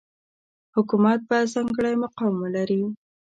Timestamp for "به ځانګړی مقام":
1.29-2.33